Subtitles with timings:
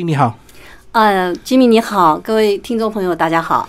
[0.00, 0.34] 经理好。
[0.92, 3.68] 呃，吉米你好，各位听众朋友大家好。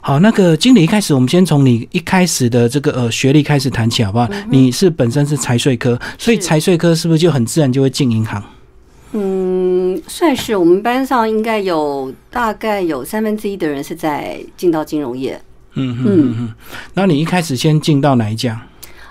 [0.00, 4.28] 好，那个经理一开始，我们先从你一开始的这个呃学历开始谈起，好不好？
[4.50, 8.42] 你是本身是财税科，所以财税科是不是就很自然就会进银行？
[9.12, 15.40] 嗯，算是我们班上应该有大概有三分之一的人是在进到金融业。
[15.74, 16.54] 嗯嗯嗯嗯。
[16.94, 18.60] 那你一开始先进到哪一家？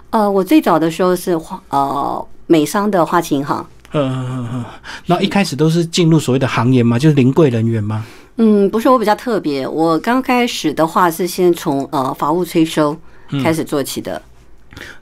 [0.09, 3.65] 呃，我最早的时候是花呃美商的花旗银行。
[3.93, 4.65] 嗯嗯嗯。
[5.05, 6.97] 那一开始都是进入所谓的行业吗？
[6.99, 8.05] 就是临柜人员吗？
[8.37, 9.67] 嗯，不是，我比较特别。
[9.67, 12.95] 我刚开始的话是先从呃法务催收
[13.43, 14.21] 开始做起的。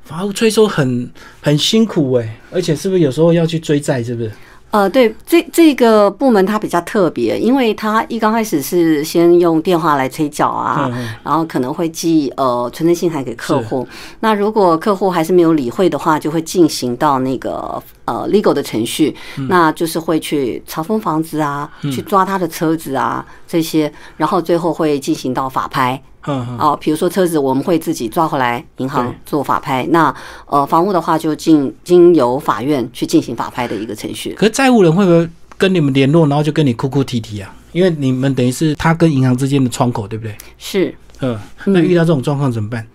[0.03, 4.01] 法务催收很很辛苦哎，而且是不是有时候要去追债？
[4.01, 4.31] 是不是？
[4.71, 10.91] 呃，对，这这个部门它比较特别，因为它一刚开始是先用电话来催缴啊，
[11.23, 13.87] 然后可能会寄呃存证信函给客户。
[14.19, 19.15] 那如果客户还是没有理会的话，就会进行到那个呃 legal 的程序，
[19.49, 26.01] 那就是会去查封房子啊，去抓他的车子啊这些，然后最后会进行到法拍。
[26.27, 29.85] 嗯，哦，比如说车子，我们会自己抓回来银行做法拍。
[29.91, 30.11] 那
[30.47, 34.33] 呃，房屋的话，就经经由法院去进行法拍的一个程序。
[34.33, 37.53] 可债务人会不会跟你们联络，然后就跟你哭哭啼啼啊？
[37.73, 40.35] 因为你们等于是他跟银行之间的窗口，对不对？
[40.57, 40.95] 是。
[41.21, 42.85] 嗯，那遇到这种状况怎么办？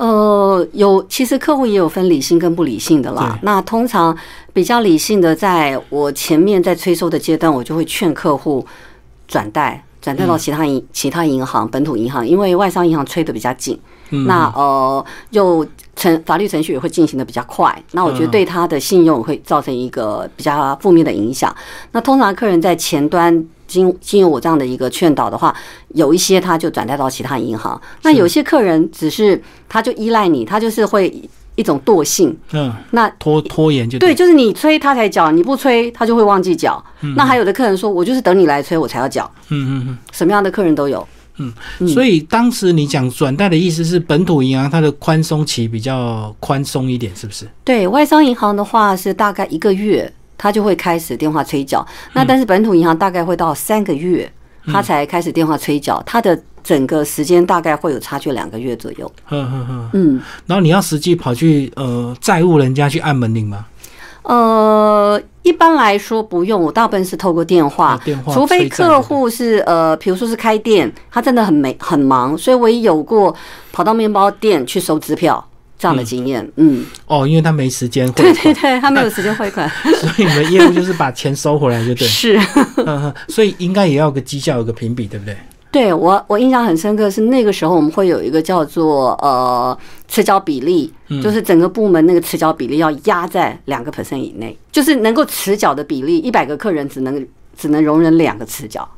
[0.00, 3.38] 呃，有，其实客户也有分理性跟不理性的啦。
[3.42, 4.16] 那通常
[4.54, 8.66] 比较理性的，在我前面在催收的阶段，我就会劝客户
[9.28, 9.84] 转贷。
[10.00, 13.78] 转贷到其他银其他银行本土银行，因为外商银行催的比较紧，
[14.10, 15.66] 那呃又
[15.96, 21.54] 程法律程序也会进行的比较快，那我觉得对他的信用会造成一个比较负面的影响。
[21.92, 25.54] 那通常客人在前端经经由我这样的一个劝导的话，
[25.88, 31.22] 有一些他就转贷到其他银行，那有些客人只是他就依赖你，他就是会。
[31.56, 36.82] 一种惰性，嗯，那拖拖延就对，就是你催他才缴，你不催他就会忘记缴。
[37.16, 39.30] 那还有的客人说，我就是等你来催我才要缴。
[39.48, 41.06] 嗯嗯嗯，什么样的客人都有。
[41.40, 47.48] 嗯，所以当时你讲转贷的意思是本土银行它的宽松期比较宽松一点，是不是？
[47.64, 51.86] 对外商银行的话是大概一个月，它就会开始电话催缴。
[52.12, 54.30] 那但是本土银行大概会到三个月，
[54.66, 56.02] 它才开始电话催缴。
[56.04, 59.10] 它的整个时间大概会有差距两个月左右。
[59.30, 59.90] 嗯嗯嗯。
[59.94, 63.64] 嗯，然后你要实际跑去呃债务人家去按门铃吗？
[64.22, 73.34] 呃，一般来说不用，我大部分是透过电话，电话，除非客户是呃，比如说是开店，他真的很没很忙，所以我也有过
[73.72, 75.44] 跑到面包店去收支票
[75.78, 76.46] 这样的经验。
[76.56, 82.06] 嗯，哦，因为他没时间汇，对对对，他没有时间汇款， 所以你的业务就是把钱收回来就对。
[82.06, 82.38] 是，
[82.84, 85.36] 嗯，所以应该也要个绩效，有个评比，对不对？
[85.70, 89.76] 对我，我印象很深刻，是那个时候我们会有一个叫做呃
[90.08, 90.92] 持缴比例，
[91.22, 97.24] 就是整个部门那个持缴比例要压在两个 percent 以内，就是能够持缴的比例，一百个客人只能
[97.56, 98.88] 只能容忍两个持缴。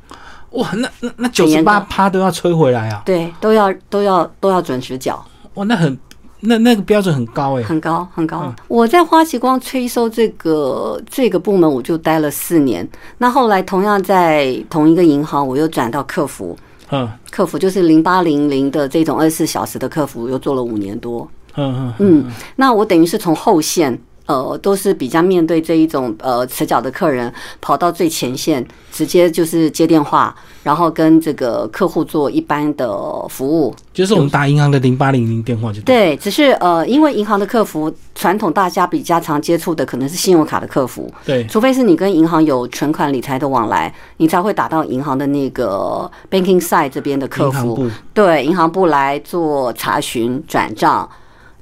[0.52, 3.02] 哇，那那那九十八趴都要催回来啊？
[3.04, 5.22] 对，都要都要都要准时缴。
[5.54, 5.98] 哇，那很
[6.44, 8.52] 那那个标准很高哎，很高很高。
[8.68, 12.86] 我在花旗光催收这个这个部门，我就待了四年。
[13.18, 16.56] 那后来同样在同一个银行，我又转到客服。
[16.90, 21.28] 嗯，客服就是零八零零的这种二十四小时的客服，又做了五年多。
[21.54, 23.98] 嗯嗯嗯，那我等于是从后线。
[24.26, 32.88] 呃，都是比较面对这一种呃迟缴的客人，跑到最前线，直接就是接电话，然后跟这个客户做一般的
[33.28, 36.16] 服务，就是我们打银行的零八零零电话就对。
[36.16, 51.08] 只是呃，因为银行的客服传统大家比较常接触的可能是信用卡的客服，对，除非是你跟银行有存款理财的往来，你才会打到银行的那个 banking side 这边的客服，对，银行部来做查询、转账、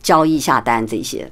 [0.02, 1.30] 交易、下单这些。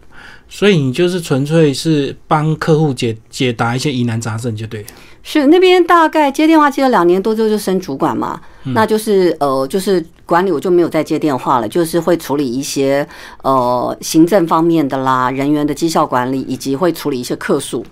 [0.49, 4.85] 所以你就是纯粹是帮客户解解答一些疑难杂症就对。
[5.23, 13.07] 是那边大概接电话接了两年多之后就升主管嘛，那就是呃就是管理我就没有再接电话了，就是会处理一些
[13.43, 17.85] 呃行政方面的啦，人员的绩效管理，以及会处理一些客诉。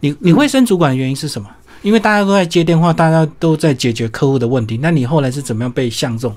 [0.00, 1.48] 你你会升主管的原因是什么？
[1.82, 6.34] 因为大家都在接电话，大家都在解决客户的问题，那你后来是怎么样被相中？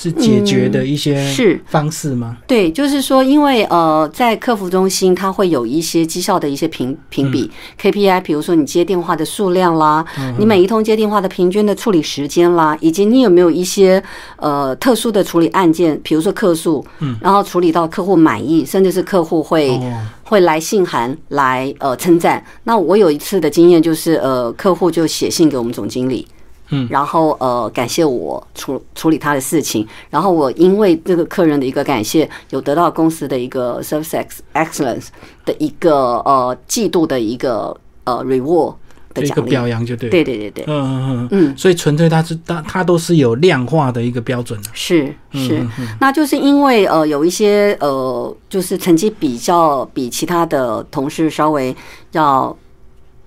[0.00, 2.36] 是解决的一些是方式吗？
[2.46, 7.50] 对，就是说，因为呃，在客服中心，它会有一些绩效的一些评评比
[7.80, 10.04] KPI，比如说你接电话的数量啦，
[10.38, 14.00] 你每一通接电话的平均的处理时间啦，以及你有没有一些
[14.36, 19.80] 呃特殊的处理案件，比如说客诉，嗯，然后处理到客户满意，甚至是客户会
[20.22, 22.40] 会来信函来呃称赞。
[22.62, 26.24] 那我有一次的经验就是，呃，客户就写信给我们总经理。
[26.70, 34.24] 嗯，然后呃，感谢我处处理他的事情，然后我因为这个客人的一个感谢，有得到公司的一个 service
[34.54, 35.06] excellence
[35.44, 38.74] 的一个呃季度的一个呃 reward。
[38.74, 39.24] 的。
[39.24, 40.08] 一个表扬就对。
[40.10, 44.70] 对对对对，嗯嗯嗯，嗯，所以纯粹他是他他都是有量化的一个标准的。
[44.72, 45.66] 是是
[45.98, 51.74] 那就是因为呃有一些呃就是成绩比较比其他的同事稍微
[52.12, 52.56] 要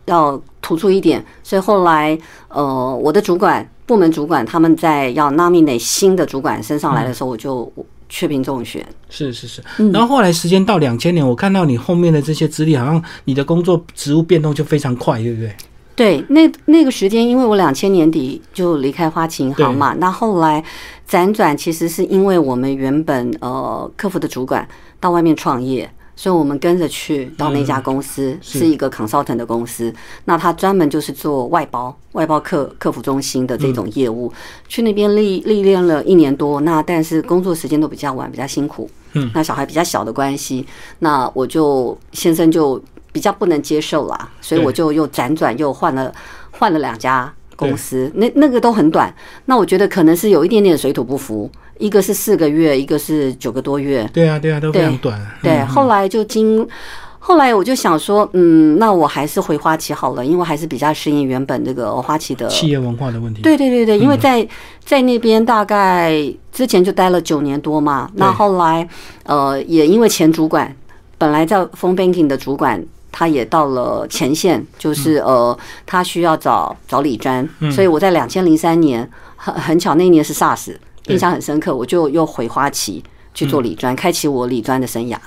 [0.06, 2.18] 要突出一点，所以后来
[2.50, 7.72] 呃我的主管部门主管他们在要 nominate 新的主管升上来的时候，我就
[8.08, 8.86] 确评中选。
[9.10, 9.62] 是是是。
[9.80, 15.52] 嗯然后后来时间到两千年，我看到你后面的这些资历，好像你的工作职务变动就非常快，对不对？
[15.94, 20.64] 对，那那个时间，因为我两千年底就离开花旗银行嘛，那后来
[21.08, 24.68] 辗转其实是因为我们原本呃客服的主管
[25.00, 25.88] 到外面创业，
[26.22, 28.60] 所以我们跟着去到那家公司，是。
[28.60, 29.92] 是一个 consultant 的公司，
[30.26, 34.32] 那他专门就是做外包外包客客服中心的这种业务，
[34.68, 40.64] 去那边历历练了一年多，那但是工作时间都比较晚，比较辛苦，嗯，那小孩比较小的关系，
[41.00, 42.80] 那我就先生就
[43.12, 46.14] 比较不能接受啦，所以我就又辗转又换了
[46.52, 49.12] 换了两家公司，那那个都很短。
[49.46, 51.50] 那我觉得可能是有一点点水土不服，
[51.82, 54.10] 一个是四个月，一个是九个多月。
[54.14, 55.20] 对啊，对啊，都非常短。
[55.42, 56.68] 对，嗯后来就经。
[57.24, 63.44] 后来我就想说，嗯，那我还是回花旗好了，因为还是比较适应原本这个花旗的企业文化的问题。
[63.44, 64.48] 对对对对，因为嗯在
[64.84, 66.12] 在那边大概
[66.52, 68.88] 之前就待了九年多嘛，那后来
[69.24, 70.76] 呃也因为前主管
[71.20, 72.84] 本来在 phone banking 的主管。
[73.14, 75.56] 他也到了前线，就是呃，
[75.86, 80.76] 他需要找找李专，嗯所以我在两千零三年很很巧，那一年是 SARS，对
[81.08, 83.04] 印象很深刻，我就又回花旗
[83.34, 85.18] 去做理专，开启我理专的生涯。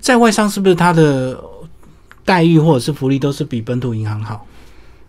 [0.00, 1.38] 在外商是不是他的
[2.24, 4.46] 待遇或者是福利都是比本土银行好？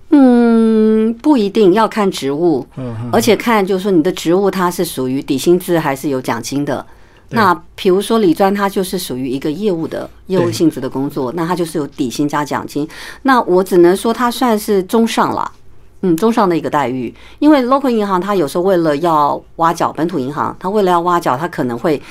[0.09, 6.85] 嗯，不一定要看职务，嗯嗯，而且看就是说你的职务它是属于底薪制还是有奖金的。
[7.29, 12.87] 那比如说理专，它就是属于一个业务的业务性质的工作，那它就是有底薪加奖金。
[13.23, 15.51] 那我只能说它算是中上了，
[16.01, 17.13] 嗯，中上的一个待遇。
[17.39, 22.01] 因为 local 银行它有时候为了要挖角本土银行，它为了要挖角，它可能会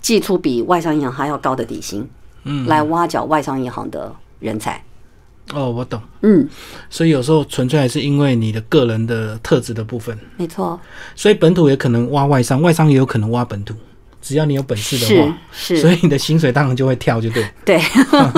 [0.00, 2.08] 寄出比外商银行还要高的底薪，
[2.44, 4.82] 嗯，来挖角外商银行的人才。
[5.52, 6.00] 哦，我懂。
[6.22, 6.48] 嗯，
[6.88, 10.78] 所以有时候纯粹还是因为你的个人的特质的部分，没错，
[11.16, 13.74] 所以本土也可能挖外商，外商也有可能挖本土，
[14.22, 17.44] 只要你有本事的是话，是，所以你的薪水当然就会跳，就对。
[17.64, 17.80] 对，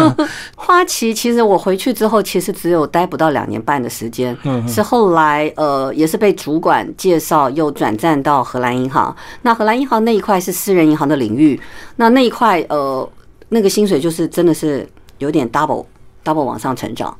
[0.57, 9.15] 花旗其实我回去之后，其实只有待不到两年半的时间，嗯，是后来呃也是被主管介绍，又转战到荷兰银行。
[9.43, 11.61] 那荷兰银行那一块是私人银行的领域，
[11.97, 13.09] 那那一块呃
[13.49, 14.89] 那个薪水就是真的是
[15.19, 15.85] 有点 double
[16.25, 17.17] double 往上成长。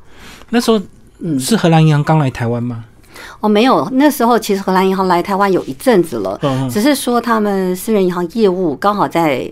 [0.49, 0.81] 那时候
[1.19, 2.85] 嗯是荷兰银行刚来台湾吗？
[3.39, 9.51] 哦，没有，那时候其实荷兰银行来台湾有一阵子了，嗯，只是说他们私人银行业务刚好在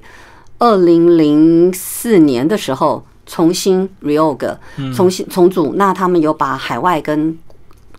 [0.59, 4.55] 二零零四年的时候重新 reorg，
[4.95, 7.37] 重嗯新重组，那他们有把海外跟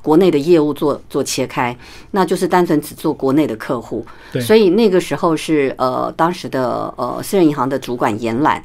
[0.02, 1.76] 国内的业务做做切开，
[2.12, 4.04] 那就是单纯只做国内的客户，
[4.40, 8.62] 所以那个时候是呃当时的呃私人银行的主管延揽。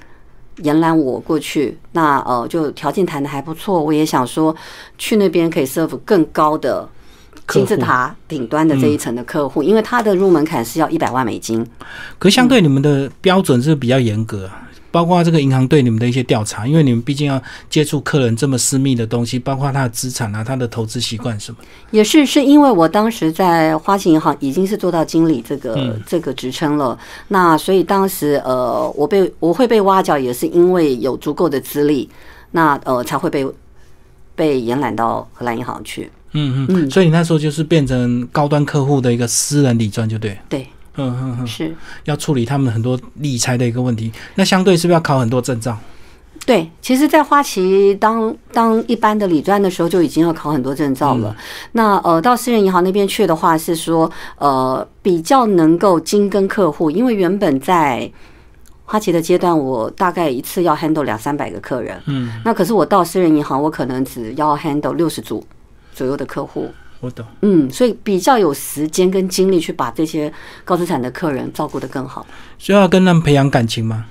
[0.63, 4.55] 延揽我过去，那呃就条件谈的还不错，我也想说
[4.97, 6.89] 去那边可以 serve 更高的
[7.47, 11.65] 金字塔顶端的这一层的客户，因为它的入门槛是要一百万美金。
[12.19, 21.57] 可相对你们的标准是比较严格啊，包括这个银行对你们的一些调查，因为你们毕竟要接触客人这么私密的东西，包括他的资产啊、他的投资习惯什么。
[21.91, 26.97] 也是是因为我当时在花旗银行已经是做到经理这个、嗯这个职称了，
[27.29, 32.09] 那所以当时呃我被我会被挖角，也是因为有足够的资历，
[32.51, 33.47] 那呃才会被
[34.35, 36.11] 被延揽到荷兰银行去。
[36.37, 40.37] 嗯嗯，嗯所以你那时候就是变成高端客户的一个私人理专，就对。
[40.47, 41.75] 对，嗯嗯嗯，是。
[42.05, 45.77] 要处理他们很多理财的一个问题，那相对是不是要考很多证照？
[46.45, 51.35] 对，其实，在花旗当当一般的理专的时候，就已经要考很多证照了。
[51.73, 58.09] 那呃，到私人银行那边去的话，是说呃比较能够精跟客户，因为原本在
[58.85, 65.45] 花旗的阶段，我大概一次要 handle 两三百个客人，嗯，那可是我到私人银行，我可能只要 handle 六十组
[65.97, 66.71] 左右的客户。
[66.99, 67.25] 我懂。
[67.41, 70.31] 嗯，所以比较有时间跟精力去把这些
[70.63, 72.25] 高资产的客人照顾得更好。
[72.59, 74.05] 需要跟他们培养感情吗？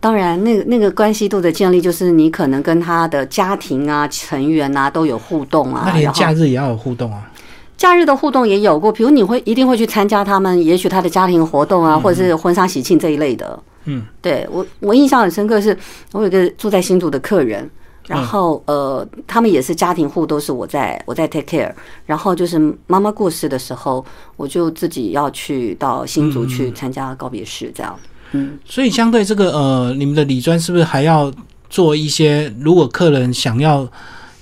[0.00, 7.30] 当然，那个那个关系度的建立，就是你可能跟他的家庭啊、成员啊都有互动啊，那连假日也要有互动啊。
[7.76, 13.56] 假日的互动也有过，比如你会一定会去参加他们，也许他的家庭活动啊，或者是婚纱喜庆这一类的。
[13.84, 15.76] 嗯，对我我印象很深刻是，
[16.12, 17.68] 我有一个住在新竹的客人，
[18.08, 21.72] 然后呃，他们也是家庭户，都是我在我在 take care，
[22.04, 24.04] 然后就是妈妈过世的时候，
[24.36, 27.98] 我就自己要去到新竹去参加告别式，这样。
[28.32, 31.32] 嗯，所以相对这个呃，你们的李专是不是还要
[31.68, 33.86] 做一些，如果客人想要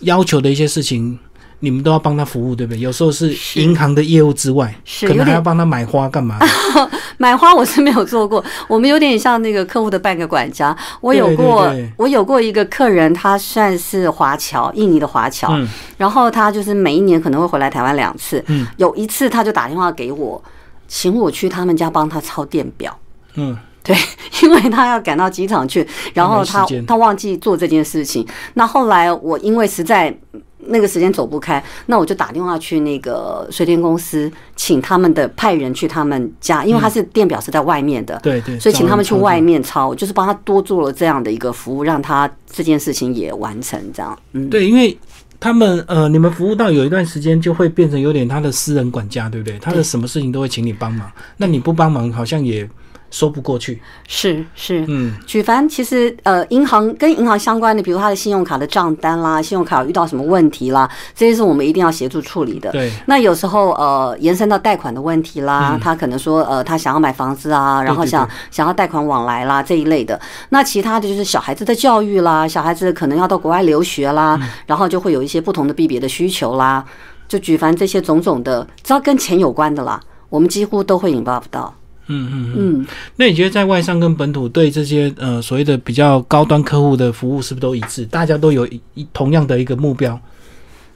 [0.00, 1.18] 要求的一些事情，
[1.60, 2.80] 你们都要帮他服务，对不对？
[2.80, 4.74] 有时候是银行的业务之外，
[5.06, 6.38] 可能还要帮他买花干嘛？
[7.18, 10.74] 买花我是没有做过，我们有点像那个客户的半个管家。
[11.02, 15.54] 我有过，我有过一个客人，他算是华侨，印尼的华侨，
[15.98, 18.42] 然后他就是每一年可能会回来台湾两次。
[18.46, 20.42] 嗯，有一次他就打电话给我，
[20.88, 22.98] 请我去他们家帮他抄电表。
[23.34, 23.96] 嗯，对，
[24.42, 28.26] 因为他要赶到机场去，然后他他忘记做这件事情。
[28.54, 30.16] 那后来我因为实在。
[30.64, 44.16] 那个时间走不开，那我就打电话去那个水电公司，请他们的派人去他们家，因为他是电表是在外面的，对对，所以请他们去外面抄，就是帮他多做了这样的一个服务，让他这件事情也完成这样。
[44.32, 44.96] 嗯，对，因为
[45.40, 49.58] 他们呃，你们服务到有一段时间就会变成有点他的私人管家，对不对？
[49.60, 52.68] 他的什么事情都会请你帮忙，那你不帮忙好像也。
[53.10, 62.70] 说不过去，是是，嗯，举凡其实呃，银行跟银行相关的，比如他的信用卡的账单啦，信用卡遇到什么问题啦，这些是我们一定要协助处理的。
[62.70, 70.18] 对，那有时候呃，延伸到贷款的问题啦，他可能说呃，他想要买房子啊，然后想想要贷款往来啦这一类的。
[70.50, 76.84] 那其他的就是小孩子的教育啦，小孩子可能要到国外留学啦，然后就会有一些不同的币别的需求啦，
[77.26, 81.74] 就举凡这些种种的，只要跟钱有关的啦，我们几乎都会引爆到。
[82.12, 82.86] 嗯嗯嗯，
[83.16, 88.04] 那你觉得在外商跟本土对这些呃所谓的比较高端客户的服务是不是都一致？
[88.04, 90.20] 大家都有一同样的一个目标，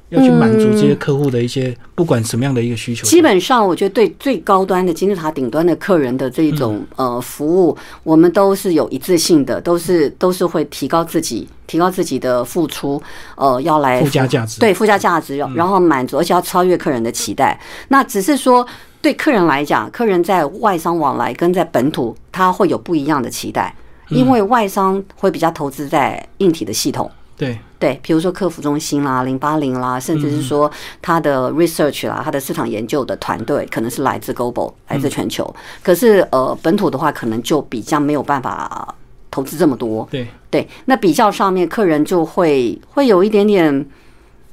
[0.09, 3.07] 要去满足这些客户的一些不管什么样的一个需求。
[3.07, 13.01] 基本上，我觉得对最高端的金字塔顶端的客人的这种呃服务，我们都是有一致性的，都是都是会提高自己，提高自己的付出，
[13.37, 17.61] 呃，要来附加价值，对附加价值，然后满足，而且要超越客人的期待。
[17.89, 18.67] 那只是说。
[19.05, 23.75] 对客人来讲，客人在外商往来跟在本土，他会有不一样的期待，
[24.09, 35.55] 因为外商会比较投资在硬体的系统，对对，比如说客服中心啦、零八零啦，甚至是说他的 research 啦、他的市场研究的团队可能是来自 global，来自全球。
[35.83, 38.95] 可是呃，本土的话，可能就比较没有办法
[39.31, 40.67] 投资这么多，对对。
[40.87, 43.87] 那比较上面，客人就会会有一点点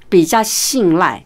[0.09, 1.25] 比较信赖，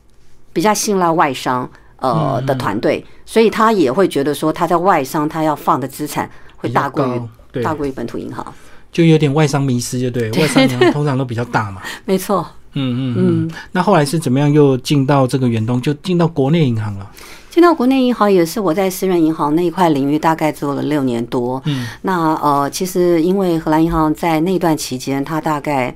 [0.54, 1.68] 比较信赖外商。
[2.00, 8.46] 呃的团队，所以他也会觉得说，他在外商他要放的资产会大过于大过于本土银行，
[8.92, 11.82] 就有点外商迷失，就对，外商银行通常都比较大嘛。
[12.06, 13.52] 没错，嗯嗯嗯。
[13.72, 17.10] 那后来是怎么样又进到这个远东，就进到国内银行了？
[17.50, 21.62] 进到国内银行也是我在私人银行那一块领域大概做了六年多。
[21.66, 25.96] 嗯，那呃，其实因为荷兰银行在那段期间，它大概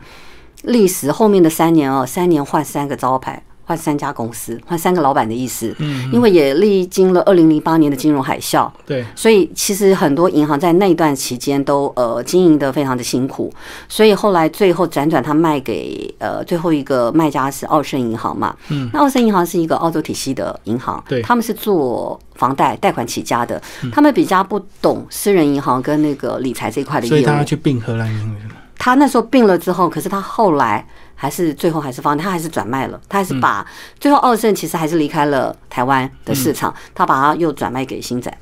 [0.64, 3.44] 历时后面的三年哦，三年换三个招牌。
[3.70, 5.76] 换三家公司，换三个老板的意思。
[5.78, 13.54] 嗯，因为也历经了二零零八年的金融海啸，对，所以其实很多银行在那段期间都呃经营的非常的辛苦，
[13.88, 18.56] 所以后来最后辗转他卖给呃最后一个卖家是澳盛银行嘛。
[18.70, 23.62] 嗯，那澳盛银行是一个澳洲体系的银行，对，他们是做房贷贷款起家的，
[23.92, 28.36] 他们比较不懂私人银行跟那个理财这一块的业务，所以他要去并荷兰银行。
[28.80, 30.84] 他那时候并了之后，可是他后来。
[31.22, 33.68] 还是最后还是放，他还是转卖了，他还是把
[34.00, 38.34] 最后奥盛其实还是离开了台湾的市场，他把它又转卖给新仔，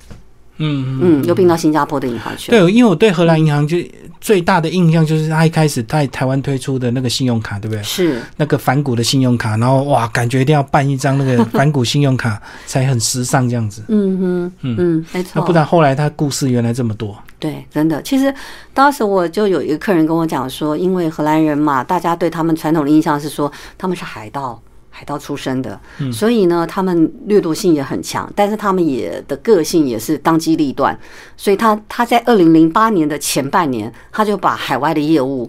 [0.58, 2.52] 嗯嗯，又并到新加坡的银行去。
[2.52, 3.78] 对，因为我对荷兰银行就
[4.22, 7.82] 最大的印象就是他一开始在台湾推出的那个信用卡，对不对？
[7.82, 13.82] 是那个反骨的信用卡，然后哇，感觉一定要办一张那个反骨信用卡才很时尚这样子。
[13.88, 15.32] 嗯哼，嗯嗯，没错。
[15.34, 17.18] 那不然后来他故事原来这么多。
[17.40, 18.34] 对，真的，其实
[18.74, 25.80] 当时我就有一个客人跟我讲说，因为荷兰人嘛，大家对他们传统的印象是说他们是海盗，海盗出身的，
[26.12, 30.98] 所以呢，他们掠夺性也很强，但是他们也的个性也是当机立断，
[31.36, 35.48] 所以他他在二零零八年的前半年，他就把海外的业务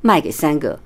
[0.00, 0.76] 卖给三个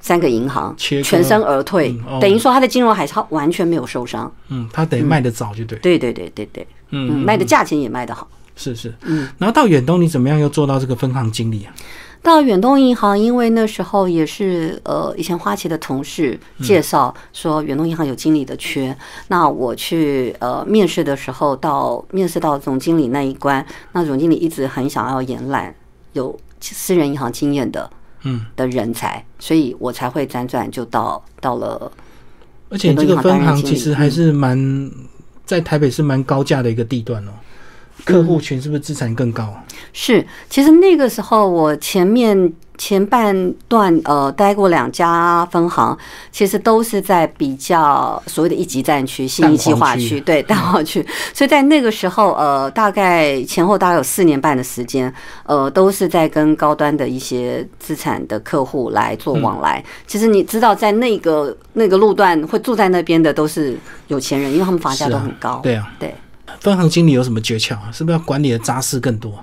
[0.00, 4.32] 三个银行，全身而退，等于说他的金融海啸完全没有受伤。
[4.48, 8.28] 嗯，他等于卖的早就对，对对对对对，嗯，卖的价钱也卖得好。
[8.62, 11.74] 是是，嗯，然后到远东，你怎么样又做到这个分行经理啊？
[12.22, 25.74] 到远东银行，因为那时候也是呃，以前花旗的同事介绍说远东银行有经理的缺，那我去呃面试的时候，到面试到总经理那一关，那总经理一直很想要延揽
[26.12, 27.90] 有私人银行经验的
[28.22, 31.90] 嗯的人才，所以我才会辗转就到到了。
[32.70, 34.88] 而且这个分行其实还是蛮
[35.44, 37.32] 在台北是蛮高价的一个地段哦。
[38.04, 39.54] 客户群是不是资产更高？
[39.92, 45.96] 是，其实那个时候我前面前半段呃待过两家分行，
[46.30, 51.06] 其实都是在比较所谓的一级战区、新一计划区，对大黄区。
[51.34, 55.12] 所以在那个时候，呃，大概前后大概有四年半的时间，
[55.44, 59.84] 呃，都是在跟高端的一些资产的客户来做往来。
[60.06, 63.76] 其实你知道，在那个那个路段会住在那边的都是
[64.08, 65.60] 有钱人，因为他们房价都很高。
[65.62, 66.14] 对啊，对。
[66.60, 67.90] 分行经理有什么诀窍啊？
[67.92, 69.42] 是不是要管理的扎实更多？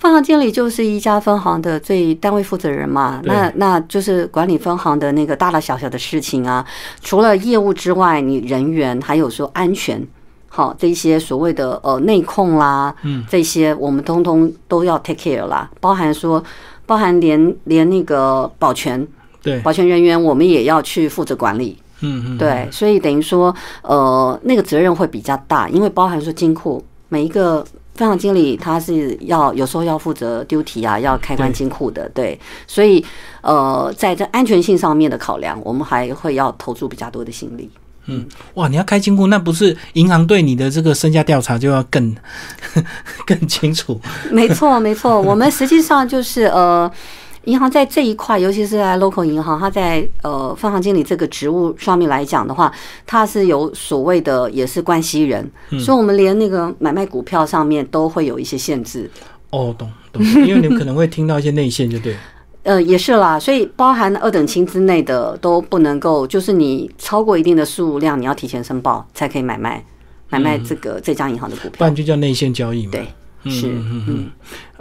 [0.00, 6.62] 分行经理就是一家分行的最单位负责人嘛，那那就是管理分行的那个大大小小的事情啊。
[7.02, 10.06] 除了业务之外，你人员还有说安全，
[10.48, 16.44] 好这些所谓的呃内控啦，嗯，这些我们通通都要 take care 啦，包含说，
[16.84, 19.08] 包含连连那个保全，
[19.42, 27.64] 对，保全人员我们也要去负责管理，嗯嗯，对，所以等于说呃那个责任会比较大，因为包含说金库每一个。
[27.96, 33.00] 分行经理他是要有时候要负责 duty 啊，要开关金库的，对，所以
[33.40, 37.70] 呃，在这安全性上面的考量，我们还会要投注比较多的心力。
[38.06, 42.12] 嗯，哇，你要开金库，那不是银行对你的这个身家调查就要更
[43.24, 44.00] 更清楚？
[44.32, 46.90] 没错，没错，我们实际上就是呃。
[47.46, 52.72] 银行在这一块，尤其是在 local 银行，它在呃分行经理这个职务上面来讲的话，
[53.06, 59.10] 它是有所谓的也是关系人，所以我们连那个买卖股票上面都会有一些限制。
[59.50, 62.16] 哦，懂懂，因为你们可能会听到一些内线，就对。
[62.64, 69.84] 呃，也是啦，所以包含二等亲之内的都不能够，就是你超过一定的数量，你要提前申报才可以买卖
[70.30, 72.92] 买卖这个这家银行的股票，不然就叫内线交易嘛。
[72.92, 73.06] 对。
[73.50, 74.30] 是，嗯嗯，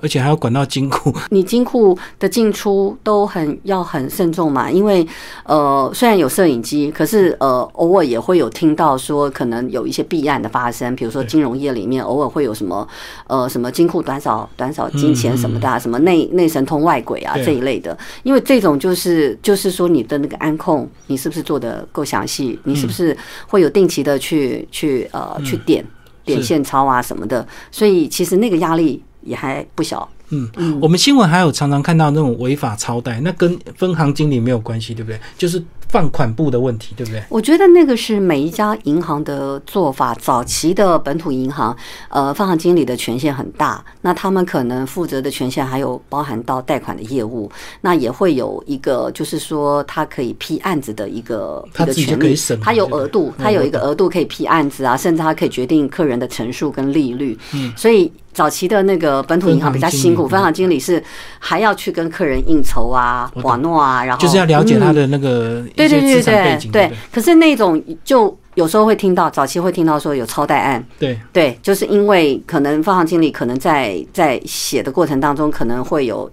[0.01, 5.05] 而且还要管到金库，你金库的进出都很要很慎重嘛，因为
[5.43, 12.88] 呃，虽然有摄影机，可是呃，偶尔也会有听到说可能有一些弊案的发生，比如说金融业里面偶尔会有什么
[13.27, 22.60] 呃什么金库短少短少金钱什么的，什么内内神通外鬼啊这一类的，因为这种就是就是说你的那个安控，你是不是做的够详细？
[22.63, 23.15] 你是不是
[23.48, 25.84] 会有定期的去去呃去点？
[26.25, 30.08] 点现钞啊什么的，所以其实那个压力也还不小。
[30.30, 35.20] 嗯嗯，我们新闻还有常常看到那种违法超贷，那跟分行经理没有关系，对不对？
[35.38, 35.63] 就是
[35.94, 37.22] 放款部的问题，对不对？
[37.30, 40.12] 我觉得那个是每一家银行的做法。
[40.16, 41.78] 早期的本土银行，
[42.10, 47.51] 呃，放行经理的权限很大，那他们可能负责的权限还有包含到贷款的业务，
[47.82, 57.38] 那也会有一个就是说他可以批案子的一个一个权利，他有额度，他有一个额度可以批案子啊，甚至他可以决定客人的陈述跟利率。
[57.53, 58.12] 嗯，所以。
[58.33, 61.01] 早期的那个本土银行比较辛苦，分行经理是
[61.39, 66.91] 还要去跟客人应酬啊、瓦诺啊，然后就是要了解他的那个对对对对对。
[67.11, 76.29] 可是那种就有时候会听到，早期会听到说有超贷案，对对，就是因为可能分行经理可能在在写的过程当中可能会有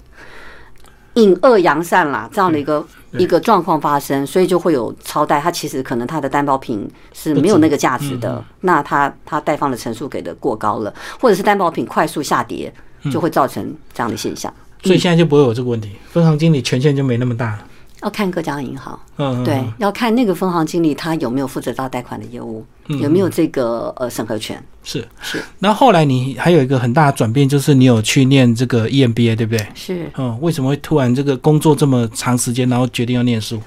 [1.14, 2.84] 引恶扬善啦这样的一个。
[3.12, 5.40] 一个状况发生，所以就会有超贷。
[5.40, 12.73] 它其实可能它的担保品是没有那个价值的，那它它贷方的成数给的过高了，或者是担保品快速下跌，
[13.11, 14.53] 就会造成这样的现象。
[14.83, 17.64] 所以现在就不会有这个问题，分行经理权限就没那么大了。
[18.02, 24.62] 要看各家银行，嗯，对，要看那个分行经理他有没有负责到贷款的业务，有没有这个呃审核权。
[24.82, 25.42] 是是。
[25.58, 29.66] 那后来你还有一个很大的转变，就是你有去念这个 EMBA，对不对？
[29.74, 30.10] 是。
[30.16, 33.60] 嗯，为什么会突然这个工作这么长时间，然后决定要念书？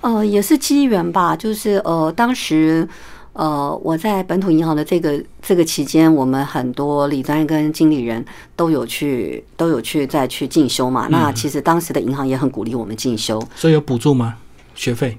[0.00, 2.88] 呃，也是机缘吧，就是呃，当时。
[3.40, 8.22] 呃，我在本土银行的这个这个期间，我们很多理专跟经理人
[8.54, 11.08] 都有去都有去再去进修嘛。
[11.08, 14.36] 那其实当时的银行也很鼓励我们进修，所以有补助吗？
[14.74, 15.18] 学费？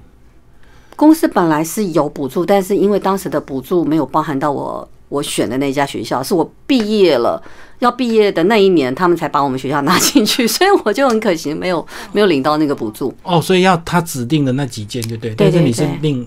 [0.94, 7.42] 公司本来是有补助，但是因为当时的补助没有包含到我我选的那家学校，是我毕业了
[7.80, 13.12] 要毕业的那一年，他们才把我们学校拿进去， 所以我就很可惜没有没有领到那个补助。
[13.24, 16.24] 哦，所以要他指定的那几件就对，但是你是另。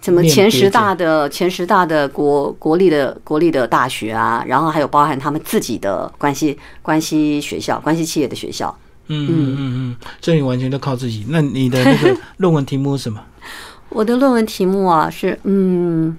[0.00, 8.74] 什么前十大的前十大的国国立的国立的大学啊，然后还有包含他们自己的关系关系学校、关系企业的学校。
[9.08, 11.26] 嗯嗯嗯嗯，所以你完全都靠自己。
[11.28, 13.20] 那你的那个 论文题目是什么？
[13.88, 16.16] 我的论文题目啊是嗯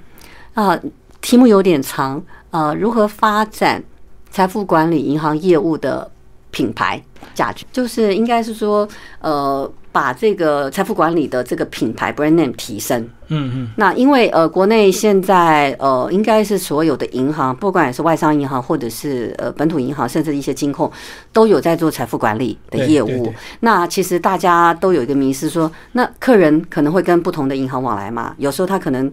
[0.55, 0.77] 啊，
[1.21, 3.83] 题目有点长啊，如何发展
[4.29, 6.11] 财富管理银行业务的
[6.51, 7.01] 品牌
[7.33, 7.65] 价值？
[7.71, 8.87] 就是应该是说
[9.21, 9.71] 呃。
[9.91, 20.91] 把这个财富管理的这个品牌 brand name 提升，嗯嗯，那因为呃，国内现在呃，应该是所有的银行，不管是外商银行或者是呃本土银行，甚至一些金控，
[21.33, 23.33] 都有在做财富管理的业务。
[23.61, 29.11] 那其实大家都有一个迷思，说那客人可能会跟不同的银行往来嘛，有时候他可能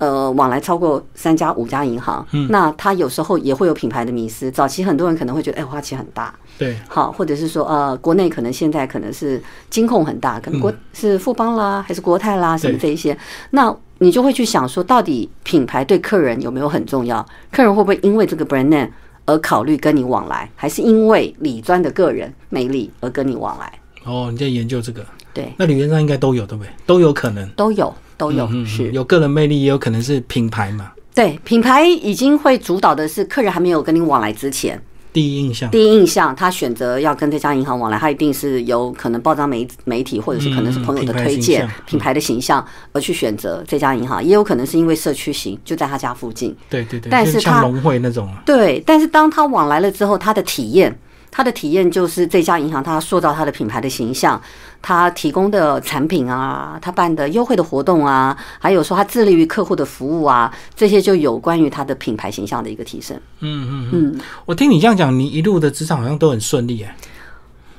[0.00, 2.48] 呃往来超过三家五家银行，嗯。
[2.50, 4.50] 那他有时候也会有品牌的迷失。
[4.50, 13.16] 早期很多人可能会觉得，哎，花旗很大，对，好，或者是说，呃，国内可能现在可能是金控很大，可能国、是富邦啦，还是国泰啦，什么这一些，
[13.50, 17.24] 那你就会去想说，到底品牌对客人有没有很重要？
[17.52, 18.88] 客人会不会因为这个 brand name
[19.26, 23.72] 而考虑跟你往来，还是因为李专的个人魅力而跟你往来？
[24.06, 26.70] 哦，你在研究这个，对，那理论上应该都有，对不对？
[26.86, 28.90] 都有可能，都有，都有，是。
[28.92, 34.80] 有个人魅力，也有可能是品牌嘛，对品牌已经会主导的是客人还没有跟你往来之前，
[35.12, 46.54] 第一印象，第一印象，他选择要跟这家银行往来，他一定是有可能报章媒媒体或者是可能是朋友的推荐、品牌的形象而去选择这家银行，也有可能是因为社区型就在他家附近。
[46.68, 50.96] 对对对，但就是像他龙会那种啊，对，但是当他往来了之后，他的体验，
[51.30, 54.40] 他的体验就是这家银行他塑造他的品牌的形象，
[54.82, 63.16] 他提供的产品啊，他办的优惠的活动啊，还有说他致力于客户的服务啊，这些就有关于他的品牌形象的一个提升。
[63.40, 64.12] 嗯嗯嗯。
[64.14, 66.96] 嗯我听你这样讲，你一路的职场好像都很顺利哎，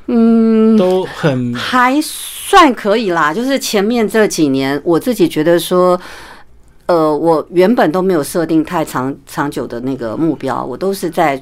[0.08, 6.00] 嗯，都很还算可以啦，就是前面这几年，我自己觉得说，
[6.86, 11.40] 呃，我原本都没有设定太长长久的那个目标，我都是在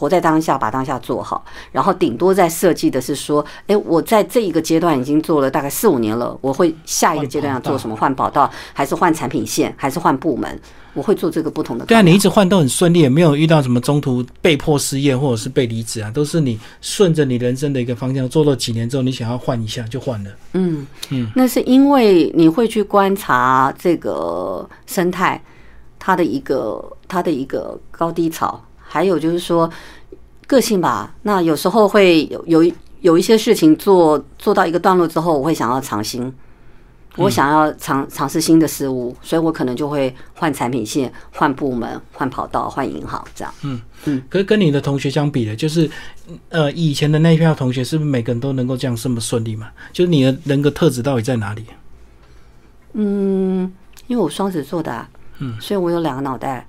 [0.00, 7.94] 活在当下，把当下做好，然后顶多在设计的是说，诶，我在这一个阶段已经做了大概四五年了，我会下一个阶段要做什么？
[7.94, 10.58] 换跑道，还是换产品线，还是换部门？
[10.94, 20.30] 我会做这个不同的对啊，你一直换都很顺利，也没有遇到什么中途被迫失业或者是被离职啊，都是你顺着你人生的一个方向做了几年之后，你想要换一下就换了。
[20.54, 25.40] 嗯嗯，那是因为你会去观察这个生态，
[25.98, 28.60] 它的一个它的一个高低潮，
[28.92, 29.70] 还有就是说
[30.46, 31.14] 个性吧。
[31.22, 36.32] 那有时候会有有一有一些事情做做到一个段落之后，我会想要尝新。
[37.16, 43.52] 我想要尝尝试新的事物，所以我可能就会换产品线、换部门、换跑道、换银行这样。
[43.62, 45.90] 嗯嗯可是跟你的同学相比的，就是
[46.50, 49.68] 呃以前的那一票同学，是不是每个人都能够这样这么顺利嘛？
[49.92, 51.64] 就是你的人格特质到底在哪里？
[52.92, 53.70] 嗯，
[54.06, 56.64] 因为我双子座的、啊，嗯，所以我有两个脑袋，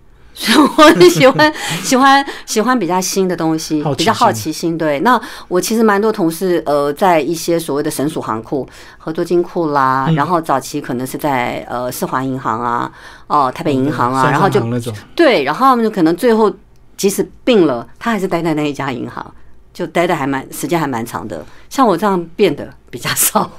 [0.77, 4.77] 我很喜欢 喜欢喜欢比较新的东西，比较好奇心。
[4.77, 12.91] 对，那我其实蛮多同事，呃，在一些所谓的省属行库、合作金库啦，嗯然后早期可能是在呃四华银行啊，
[13.27, 14.61] 哦台北银行啊，三然后就
[15.15, 16.51] 对，然后他们就可能最后
[16.97, 19.25] 即使病了，他还是待在那一家银行。
[19.73, 23.49] 就待的还蛮时间还蛮长的，像我这样变得比较少。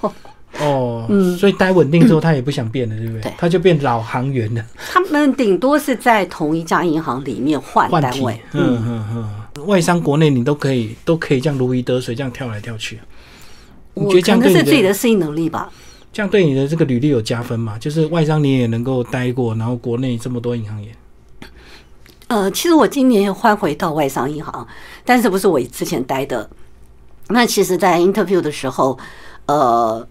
[0.60, 3.32] 哦，嗯所以待稳定之后，他也不想变了，对不对？
[3.38, 9.06] 他就变老行员了，他们顶多是在同一家银行里面换单位，，嗯嗯
[9.56, 13.00] 嗯，外商国内你都可以都可以这样如鱼得水，这样跳来跳去，
[13.94, 15.72] 我觉得这样是自己的的适应能力吧。
[16.12, 17.78] 这样对你的这个履历有加分吗？
[17.78, 20.90] 就是外商你也能够待过，然后国内这么多银行也，
[22.26, 24.66] 呃，其实我今年也换回到外商银行，
[25.04, 26.50] 但是不是我之前待的。
[27.28, 28.98] 那其实，在 interview 的时候，
[29.46, 30.06] 呃，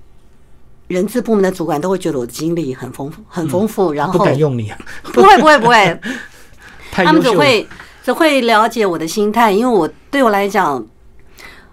[0.91, 4.77] 人资部门的主管都会觉得我的经历很丰富，很丰富，然后嗯不敢用你啊，
[5.13, 5.99] 不会不会不会，
[6.91, 7.32] 他们只。
[7.32, 7.67] 会
[8.04, 10.84] 只会了解我的心态，因为我对我来讲，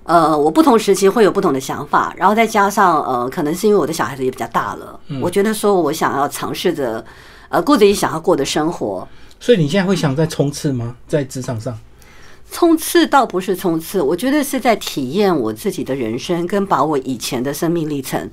[0.05, 7.03] 呃，我不同时期会有不同的想法，然后再加上呃，可能是因为我的小孩子也比较大了，嗯我觉得说我想要尝试着
[7.49, 9.09] 呃过自己想要过的生活。
[9.41, 10.95] 所以你现在会想再冲刺吗？
[11.09, 11.75] 在职场上？
[12.53, 18.31] 冲刺倒不是冲刺，我觉得是在体验我自己的人生，跟把我以前的生命历程，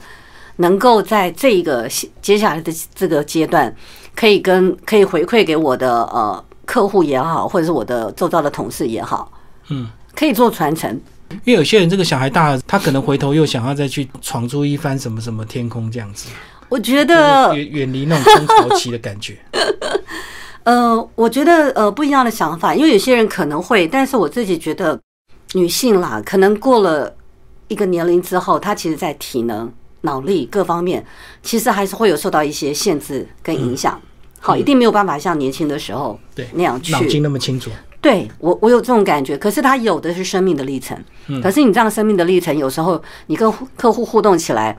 [0.58, 1.88] 能够在这一个
[2.22, 3.74] 接下来的这个阶段，
[4.16, 9.32] 可以跟可以回馈给我的呃客户也好，或者是我的周遭的同事也好，
[9.70, 11.00] 嗯，可以做传承。
[11.44, 16.30] 因为有些人这个小孩大了，他可能回头又想要再去闯出一番什么什么天空这样子，
[16.70, 19.38] 我觉得，远远离那种中潮期的感觉。
[20.64, 25.00] 呃，我觉得呃不一样的想法，因为有些人可能会，但是我自己觉得
[25.54, 27.14] 女性啦，可能过了
[27.68, 29.72] 一个年龄之后，她其实在体能、
[30.06, 31.06] 脑力各方面，
[31.44, 34.00] 其实还是会有受到一些限制跟影响。
[34.40, 39.36] 好，一定没有办法像年轻的时候对那样去脑筋那么清楚，对我，我有这种感觉。
[39.36, 40.96] 可是他有的是生命的历程，
[41.42, 44.78] 可是你这样生命的历程，有时候你跟客户互动起来，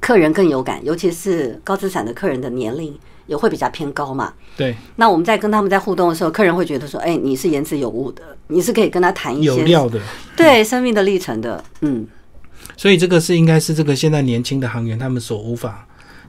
[0.00, 4.32] 客人更有感，尤其是高资产的客人的年龄也会比较偏高嘛。
[4.56, 10.00] 对，那我们在跟他们在互动的时候，客人会觉得说：“哎、你是言之有物的，你是可以跟他谈一些有料的。
[10.34, 12.04] 对生命的历程的。”嗯，
[12.76, 15.86] 所以这个是应该是这个现在年轻的行员他们所无法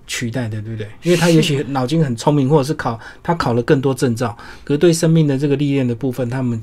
[0.08, 0.88] 取代的，对不对？
[1.04, 6.62] 因为他也许脑筋很聪明，或者是考他考了更多证照，可是对生命的这个历练的部分，他们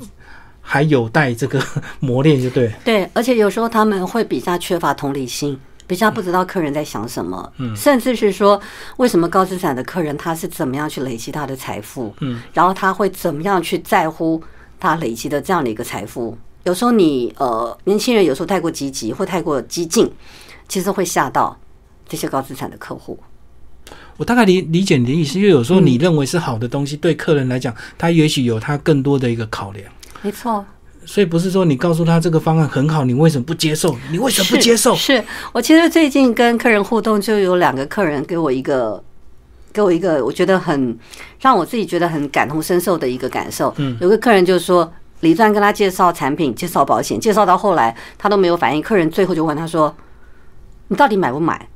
[0.60, 1.60] 还有待这个
[1.98, 2.72] 磨练，就对。
[2.84, 8.60] 对，而且有时候他们会比较缺乏同理心，比较不知道客人在想什么，嗯，甚至是说
[8.98, 14.40] 为什么高资产的客人他是怎么样去累积他的财富，嗯，然后他会怎么样去在乎
[14.78, 16.38] 他累积的这样的一个财富。
[16.64, 20.10] 有时候你呃年轻人有时候太过积极或太过激进，
[20.68, 21.58] 其实会吓到
[22.08, 23.18] 这些高资产的客户。
[24.16, 29.84] 我大概理理解你的意思，因为有时候你认为是好的东西，对客人来讲，他也许有他更多的一个考量。
[30.20, 30.64] 没错，
[31.04, 33.96] 所以不是说你告诉他这个方案很好，你为什么不接受？
[34.10, 34.94] 你为什么不接受？
[34.94, 39.02] 是我其实最近跟客人互动，就有两个客人给我一个
[39.72, 40.96] 给我一个我觉得很
[41.40, 43.74] 让我自己觉得很感同身受的一个感受。
[43.78, 49.92] 嗯，有个客人就说，李专跟他介绍产品、介绍保险，介绍到后来他都没有反应，客人最后就问他说
[50.86, 51.68] ：“你到底买不买？”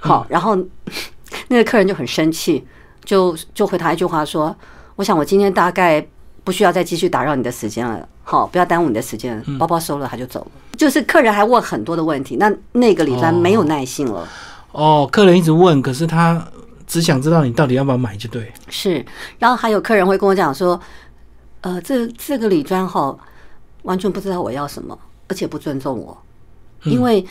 [0.00, 0.56] 好，然后。
[1.48, 2.62] 那个客人就很生气，
[3.04, 4.54] 就就回他一句话说
[4.96, 6.06] ：“我想我今天大概
[6.44, 10.46] 不需要再继续打扰你的时间了，好，不要耽误你的时间。”包包收了，他就走了。
[10.76, 14.28] 就是客人还问很多的问题，那那个李专没有耐性了。
[14.72, 16.46] 哦，客人一直问，可是他
[16.86, 18.52] 只想知道你到底要不要买就对。
[18.68, 19.04] 是，
[19.38, 20.78] 然后还有客人会跟我讲说
[21.62, 23.18] ：“呃，这这个李专哈，
[23.82, 24.96] 完全不知道我要什么，
[25.26, 26.16] 而且不尊重我，
[26.84, 27.24] 因为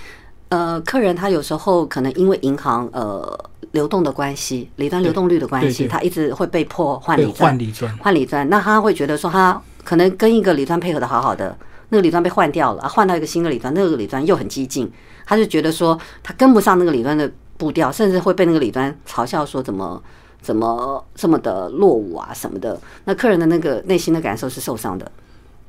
[0.50, 3.38] 呃，客人他有时候可能因为银行呃。”
[3.72, 7.58] 流动的关系，理专流动率的关系，他一直会被迫换理专，
[8.00, 8.50] 换理专。
[8.50, 14.91] 那他会觉得说，他可能跟一个理专配合的好好的，那个理专被换掉了，换到一个新的理专，那个理专又很激进，
[15.26, 20.04] 他就觉得说他跟不上那个理专的步调，甚至会被那个理专嘲笑说怎么
[20.41, 22.80] 怎么这么的落伍啊什么的。
[23.06, 25.12] 那客人的那个内心的感受是受伤的。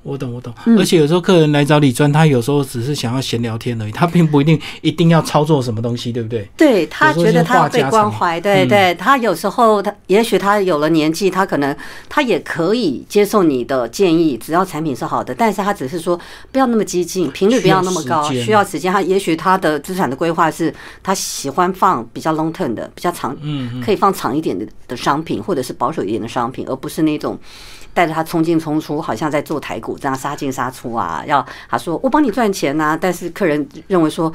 [0.03, 0.53] 我懂，我懂。
[0.77, 6.49] 而且有时候客人来找李专，他有时候只是想要闲聊天而已，他并不一定一定要操作什么东西，对不对？
[6.57, 8.93] 对他觉得他被关怀，对对。
[8.97, 11.77] 他有时候他也许他有了年纪，他可能
[12.09, 15.33] 他也可以接受你的建议，只要产品是好的。
[15.35, 16.19] 但是他只是说
[16.51, 18.93] 不要那么激进，频率不要那么高，需要时间。
[18.93, 27.39] 他也许他的资产的规划是他喜欢放比较 long term 的，比较长，嗯，可以放长一点的的商品，或者是保守一点的商品，而不是那种。
[27.95, 31.23] 带着他冲进冲出，好像在做台股这样杀进杀出啊！
[31.27, 34.33] 要他说我帮你赚钱呐，但是客人认为说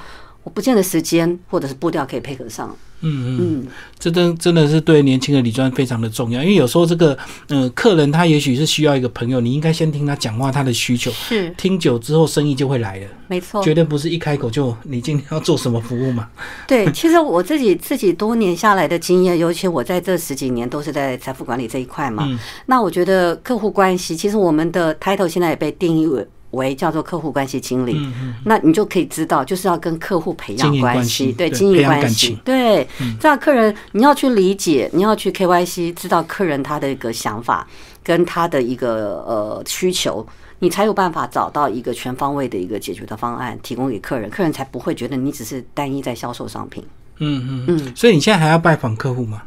[0.47, 2.73] 我不见得时间或者是步调可以配合上。
[3.01, 3.67] 嗯嗯，
[3.99, 7.15] 这真真的是对年轻的李专非常的重要，因为有时候这个
[7.49, 16.29] 呃客人他也许是需要一个朋友，你应该先听他讲话，他的需求是听久之后生意就会来了，没错，绝对不是一开口就你今天要做什么服务嘛。
[16.65, 22.27] 对，其实我自己自己多年下来的经验，尤其我在这十几年都是在财富管理这一块嘛，
[22.67, 26.25] 那我觉得客户关系，其实我们的 title 现在也被定义为。
[26.57, 27.97] 为叫做客户关系经理，
[28.43, 32.85] 那你就可以知道，就是要跟客户培养关系，对，经营关系，对，
[33.19, 37.65] 这样客人你要去理解，你要去 KYC，知道客人他的一个想法
[38.03, 40.27] 跟他的一个呃需求，
[40.59, 46.83] 你才有办法找到一个全方位的一个解决的方案，提供给客人，客人才不会觉得你只是单一在销售商品。
[47.19, 47.65] 嗯嗯。
[47.67, 49.41] 嗯，所以你现在还要拜访客户吗？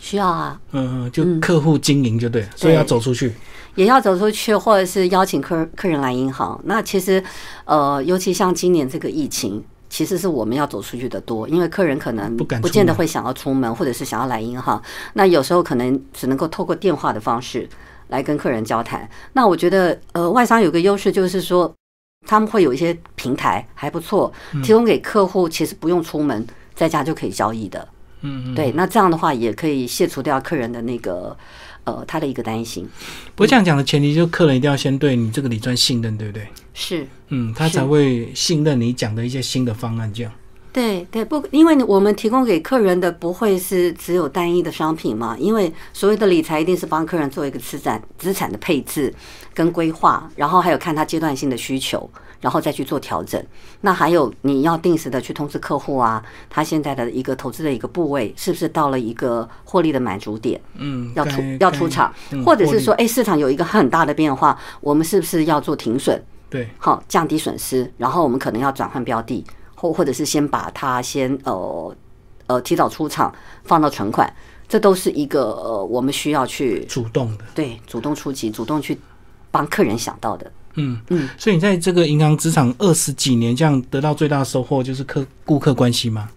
[0.00, 0.60] 需要啊。
[0.72, 3.32] 嗯嗯，就客户经营就对，所以要走出去。
[3.76, 6.60] 也要走出去，或者是邀请客客人来银行。
[6.64, 7.22] 那其实，
[7.64, 14.82] 呃，尤其像今年这个疫情，其实是我们要走出去的多，因为客人可能不不见得会想要出门，或者是想要来银行。
[15.12, 17.66] 那有时候可能只能够透过电话的方式
[18.08, 19.08] 来跟客人交谈。
[19.34, 21.72] 那我觉得，呃，外商有个优势就是说，
[22.26, 24.30] 他们会有一些平台还不错，
[24.64, 27.78] 提供给客户，其实不用出门，在家就可以交易的。
[27.80, 27.86] 嗯，
[28.54, 28.72] 对。
[28.72, 31.36] 那这样的话，也可以卸除掉客人的那个。
[31.84, 32.86] 呃，他的一个担心。
[33.34, 36.46] 不过这样讲的前提，就客人一定要先对你这个理专信任，对不对？
[36.74, 40.12] 是，嗯，他才会信任你讲的一些新的方案。
[40.12, 40.30] 这样，
[40.72, 45.36] 对对，不，因为我们提供给客人的不会是只有单一的商品嘛？
[45.38, 49.12] 因为所谓的理财一定是帮客人做一个资产资产的配置
[49.52, 52.08] 跟规划，然后还有看他阶段性的需求。
[52.40, 53.38] 然后再去做调整。
[53.82, 60.58] 那还有你要定时的去通知客户啊，他现在的一个投资的一个部位是不是到了一个获利的满足点？
[60.76, 62.10] 嗯，要出要出场，
[62.42, 66.18] 或者是说，哎，市场有一个很大的变化，我们是不是要做停损？
[66.48, 69.44] 对，好降低损失，然后我们可能要转换标的，
[69.80, 71.96] 或或者是先把它先呃
[72.48, 74.30] 呃提早出场放到存款，
[74.68, 78.98] 这都是一个呃我们需要去主动的，对，主动出击，主动去
[79.50, 80.52] 帮客人想到的。
[80.74, 86.28] 嗯嗯，所以你在这个银行职场二十几年，这样得到最大的收获就是客顾客关系吗？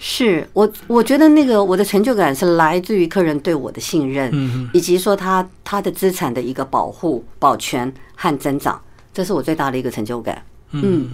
[0.00, 8.80] 是我我觉得那个我的成就感是来自于客人对我的信任，嗯以及说他他的资产的一个保护、保全和增长，
[9.14, 10.42] 这是我最大的一个成就感。
[10.72, 11.08] 嗯，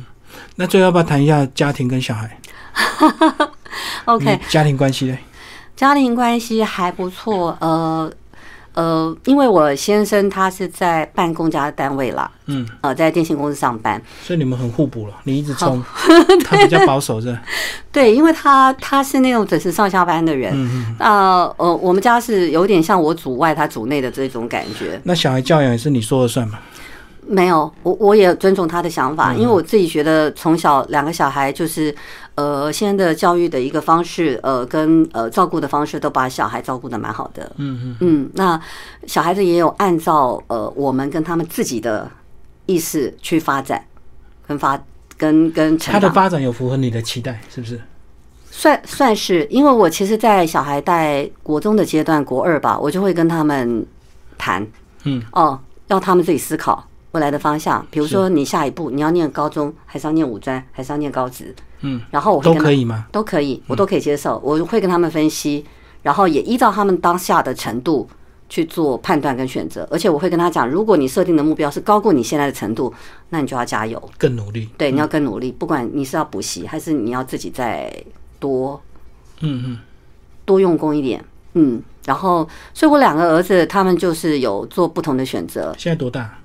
[0.57, 2.39] 那最后要不要谈一下家庭跟小孩？
[4.07, 5.17] OK，家庭关系呢？
[5.77, 8.11] 家庭关系还不错，呃。
[8.75, 15.15] 呃，因为我先生他是在办公家单位啦，嗯，呃，在电信公司上班，所以你们很互补了。
[15.23, 15.81] 你一直冲，
[16.45, 17.41] 他比较保守是吧？
[17.93, 25.01] 对，因为他他是那种准时上下班的人，嗯那呃，我们家是有点像我主外他主内的这种感觉。
[25.05, 26.59] 那小孩教养也是你说了算嘛？
[27.27, 31.95] 没有，我我也尊重他的想嗯法，因为我自己觉得从小两个小孩就是，
[32.35, 37.51] 呃，现在的教育的一个方式，呃，跟呃照顾的方式都把小孩照顾的蛮好的。
[37.57, 38.61] 嗯嗯，嗯，那
[39.07, 42.11] 小孩子也有按照呃我们跟他们自己的
[42.67, 43.85] 意识去发展，
[44.47, 44.79] 跟发
[45.17, 46.01] 跟跟成长。
[46.01, 47.81] 他的发展有符合你的期待，是不是？
[48.51, 53.85] 算算是，因为我其实，在小孩在国中的阶段，国二吧，我就会跟他们
[54.39, 54.65] 谈，
[55.03, 55.59] 嗯，哦，
[55.89, 57.85] 要他们自己思考未来的方向。
[57.91, 61.55] 比如说，你下一步你要念高中，还是要念五专，还是要念高职？
[61.81, 63.07] 嗯，然后我会都可以吗？
[63.11, 64.41] 都可以，我都可以接受。
[64.45, 65.65] 我会跟他们分析，
[66.03, 68.09] 然后也依照他们当下的程度
[68.49, 69.87] 去做判断跟选择。
[69.91, 72.93] 而且我会跟他讲，如果你设定的目标是高过你现在的程度，
[73.31, 74.69] 那你就要加油，更努力。
[74.77, 75.53] 对，你要更努力。
[75.53, 77.93] 不管你是要补习，还是你要自己再
[78.39, 78.81] 多
[79.41, 79.79] 嗯嗯，
[80.45, 81.83] 多用功一点，嗯。
[82.07, 85.75] 然后，所以我两个儿子他们就是有做不同的选择。
[85.79, 86.39] 现在多大？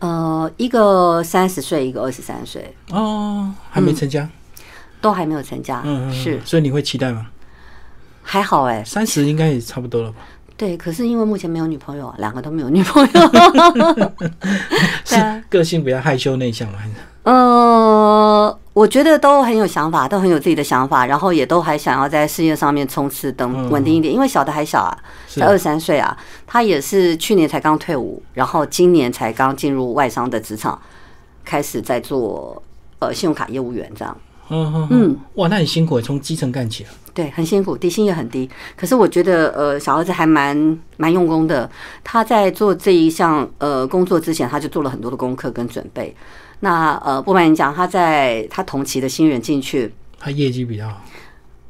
[0.00, 4.28] 呃，一个三十岁，一个二十三岁，哦，还没成家。
[5.00, 5.82] 都还没有成家。
[5.84, 7.26] 嗯嗯，嗯是所以你会期待吗？
[8.22, 10.18] 还好哎、三十应该也差不多了吧？
[10.56, 14.12] 对，可是因为目前没有女朋友，两个都没有女朋友。
[15.04, 16.78] 是个性比较害羞内向吗？
[16.78, 24.12] 还是呃，我觉得都很有想法，都很有自己的想法，然后也都还想要在事业上面冲刺，等嗯稳定一点。
[24.12, 30.76] 因为小的还小啊，才二三岁啊，他也是去年才刚退伍，然后今年才刚进入外商的职场，
[31.44, 32.60] 开始在做
[32.98, 34.16] 呃信用卡业务员这样。
[34.50, 36.90] 嗯嗯嗯，哇，那很辛苦，从基层干起啊。
[37.14, 38.50] 对，很辛苦，底薪也很低。
[38.76, 41.70] 可是我觉得，呃，小儿子还蛮蛮用功的。
[42.02, 46.14] 他在做这一项呃工作之前，他就做了很多的功课跟准备。
[46.64, 50.98] 那呃，不瞒你讲，他在他同期的新人进去，他业绩比较好。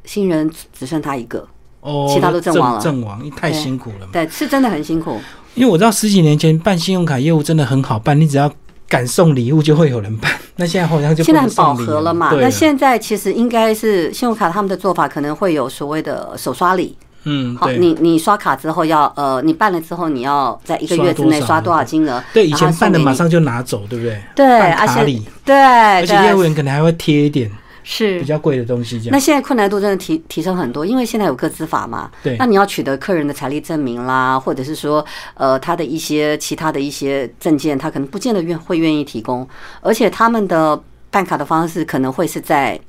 [0.05, 1.45] 新人只剩他一个，
[1.81, 4.13] 哦，其他都阵亡了阵亡，太辛苦了嘛。
[4.13, 5.19] 对，是真的很辛苦。
[5.53, 8.49] 因为我知道十几年前办信用卡业务真的很好办，你只要
[8.87, 10.31] 敢送礼物就会有人办。
[10.55, 12.31] 那现在好像就现在很饱和了嘛？
[12.39, 16.95] 那现在其实应该是信用卡他们的做法可能会有所谓的手刷礼。
[17.25, 22.23] 好，嗯好你你刷卡之后要呃，你办了之后你要在一个月之内刷多少金额？
[22.33, 24.21] 对，以前办的马上就拿走，对不对？
[24.35, 27.51] 对，而且对，而且业务员可能还会贴一点
[27.83, 29.09] 是比较贵的东西，这样。
[29.11, 39.47] 那现在困难度真的提提升很多，因为现在有个资法嘛，对那你要取得客人的财力证明啦，或者是说，呃，他的一些其他的一些证件，他可能不见得愿会愿意提供，
[39.81, 40.79] 而且他们的
[41.11, 42.79] 办卡的方式可能会是在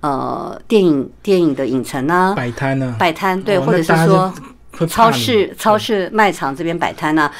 [0.00, 4.32] 呃电影电影的影城啊、摆摊呢，摆摊，对，哦或者是说
[4.88, 7.30] 超市、超市卖场这边摆摊啊，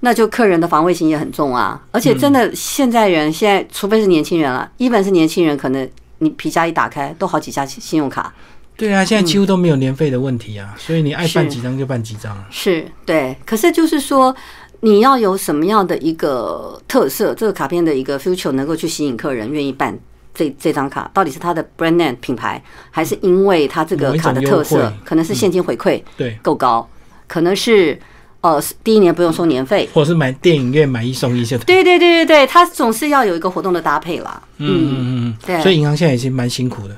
[0.00, 1.80] 那就客人的防卫心也很重啊。
[1.90, 8.32] 而且真的，现在人现在，除非是年轻人了，一本是年轻人，可能你皮夹一打开，都好几家信用卡。
[8.76, 12.46] 对啊，现在几乎都没有年费的问题啊，所以你爱办是几张就办几张啊。
[12.50, 14.34] 是对，可是就是说，
[14.80, 19.96] 你要有什么样的一个特色，这个卡片的一个 future 能够去吸引客人愿意办
[20.34, 26.88] 这这张卡，到底是它的 brand name 品牌，还是因为它这个卡的特色，可能是现金回馈对，够高，
[27.26, 27.98] 可能是
[28.40, 29.88] 呃第一年不用收年费。
[29.92, 31.82] 或者是买电影院买一送一些对。
[31.82, 34.42] 对对对对对，它总是要有一个活动的搭配啦。
[34.58, 36.96] 嗯嗯嗯对嗯，所以银行现在已经蛮辛苦的。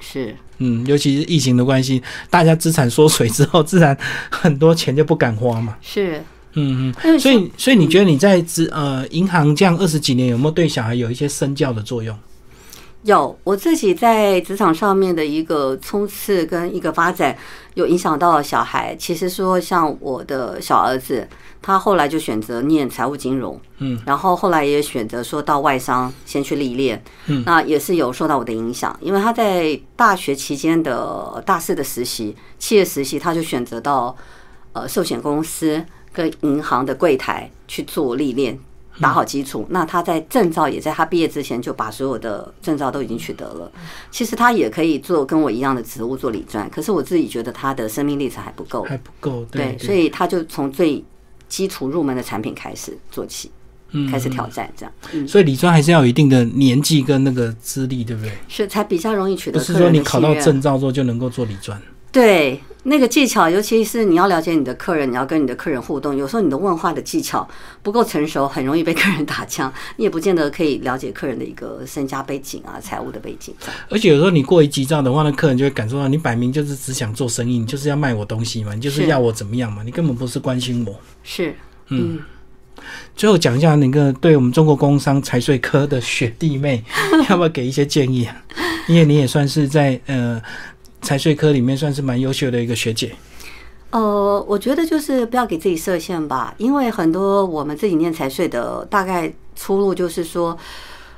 [0.00, 3.96] 是嗯，尤其是疫情的关系，大家资产缩水之后，自然
[4.30, 5.76] 很多钱就不敢花嘛。
[5.80, 6.22] 是，
[6.54, 12.16] 嗯嗯，所以所以你觉得你在资呃银行这样二十几年，有没有对小孩有一些身教的作用？
[13.02, 17.36] 有我自己在职场上面的一个冲刺跟一个发展，
[17.74, 18.94] 有影响到小孩。
[18.96, 21.26] 其实说像我的小儿子，
[21.62, 34.14] 他后来就选择念财务金融，嗯，然后后来也选择说到外商先去历练，嗯，那也是有受到我的影响，因为他在大学期间的大四的实习，企业实习，他就选择到
[34.72, 38.58] 呃寿险公司跟银行的柜台去做历练。
[39.00, 43.70] 打好基础，那他在证照也在他毕业之前就把所有的证照都已经取得了。
[44.10, 51.02] 其实他也可以做跟我一样的职务做理专，可是我自己觉得他的生命历程还不够，还不够，对，对，所以他就从最
[51.48, 53.50] 基础入门的产品开始做起，
[53.92, 58.32] 嗯开始挑战，这样，嗯，所以理专还是要有一定的年纪跟那个资历，对不对？
[58.48, 61.80] 是才比较容易取不是得客人的说你考到证照之后就能够做理专。
[62.10, 67.46] 对，那个技巧，尤其是你要了解你的客人，你要跟你的客人互动，有时候你的问话的技巧
[67.82, 69.70] 不够成熟，很容易被客人打枪。
[69.96, 73.54] 你也不见得可以了解客人的一个身家背景啊、财务的背景。
[73.90, 80.98] 而且有时候你过于急躁的话，那客人就会感受到你摆明就是只想做生意，你就是要卖我东西嘛，你就是要我怎么样嘛，你根本不是关心我。
[81.22, 81.54] 是，
[81.88, 82.18] 嗯。
[83.14, 86.82] 最后讲一下那个对我们中国工商财税科的学弟妹，
[87.28, 88.34] 要不要给一些建议啊？
[88.88, 90.40] 因为你也算是在呃。
[91.02, 93.14] 财税科里面算是蛮优秀的一个学姐。
[93.90, 100.56] 呃，我觉得就是不要给自己设限吧，因为很多我们自己念财税的，大概出路就是说，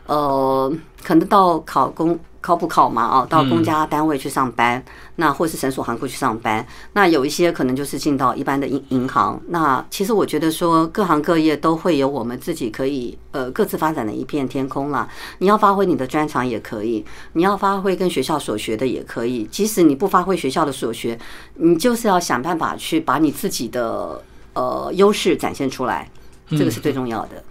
[0.07, 0.73] 呃，
[1.03, 2.19] 可能到考公。
[2.41, 3.05] 考不考嘛？
[3.07, 4.83] 哦，到公家单位去上班，
[5.17, 6.67] 那或是省属行库去上班。
[6.95, 9.41] 那有一些可能就是进到一般的银银行。
[9.49, 15.07] 那其实我觉得说，各行各业都会有我们自己可以呃各自发展的一片天空啦。
[15.39, 19.45] 你要发挥你的专长也可以，你要发挥跟学校所学的也可以。
[19.51, 21.19] 即使你不发挥学校的所学，
[21.55, 24.23] 你就是要想办法去把你自己的
[24.55, 26.11] 呃优势展现出来，
[26.49, 27.45] 这个是最重要的。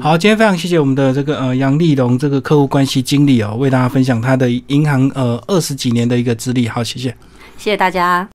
[0.00, 6.68] 好，今天非常谢谢我们的这个呃杨丽龙这个客户关系经理哦，为大家分享他的银行呃二十几年的一个资历。
[6.68, 7.08] 好，谢谢，
[7.58, 8.24] 谢谢大家。